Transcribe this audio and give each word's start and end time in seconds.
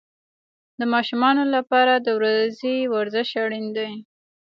د 0.79 0.81
ماشومانو 0.93 1.43
لپاره 1.55 1.93
د 1.97 2.07
ورځې 2.17 2.75
ورزش 2.93 3.29
اړین 3.43 3.65
دی. 3.77 3.91